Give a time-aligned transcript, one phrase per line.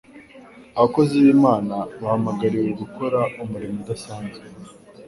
[0.77, 4.39] Abakozi b'Imana bahamagariwe gukora umurimo udasanzwe,